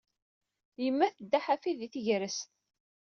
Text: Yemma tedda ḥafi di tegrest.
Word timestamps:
Yemma 0.83 1.07
tedda 1.15 1.39
ḥafi 1.45 1.71
di 1.79 1.87
tegrest. 1.93 2.49